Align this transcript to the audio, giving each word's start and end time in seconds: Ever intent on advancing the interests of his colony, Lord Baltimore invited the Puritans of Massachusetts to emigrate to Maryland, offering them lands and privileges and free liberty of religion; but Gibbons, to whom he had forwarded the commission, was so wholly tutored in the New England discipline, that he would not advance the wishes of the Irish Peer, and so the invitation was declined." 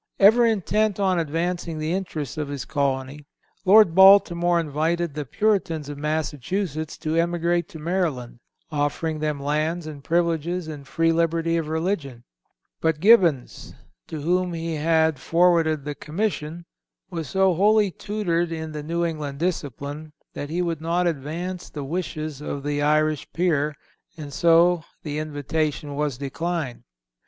Ever 0.19 0.47
intent 0.47 0.99
on 0.99 1.19
advancing 1.19 1.77
the 1.77 1.91
interests 1.93 2.35
of 2.35 2.47
his 2.47 2.65
colony, 2.65 3.27
Lord 3.65 3.93
Baltimore 3.93 4.59
invited 4.59 5.13
the 5.13 5.25
Puritans 5.25 5.89
of 5.89 5.97
Massachusetts 5.99 6.97
to 6.97 7.17
emigrate 7.17 7.69
to 7.69 7.77
Maryland, 7.77 8.39
offering 8.71 9.19
them 9.19 9.39
lands 9.39 9.85
and 9.85 10.03
privileges 10.03 10.67
and 10.67 10.87
free 10.87 11.11
liberty 11.11 11.55
of 11.55 11.67
religion; 11.67 12.23
but 12.81 12.99
Gibbons, 12.99 13.75
to 14.07 14.21
whom 14.21 14.53
he 14.53 14.73
had 14.73 15.19
forwarded 15.19 15.85
the 15.85 15.93
commission, 15.93 16.65
was 17.11 17.29
so 17.29 17.53
wholly 17.53 17.91
tutored 17.91 18.51
in 18.51 18.71
the 18.71 18.81
New 18.81 19.05
England 19.05 19.37
discipline, 19.37 20.13
that 20.33 20.49
he 20.49 20.63
would 20.63 20.81
not 20.81 21.05
advance 21.05 21.69
the 21.69 21.83
wishes 21.83 22.41
of 22.41 22.63
the 22.63 22.81
Irish 22.81 23.31
Peer, 23.33 23.75
and 24.17 24.33
so 24.33 24.83
the 25.03 25.19
invitation 25.19 25.93
was 25.93 26.17
declined." 26.17 26.81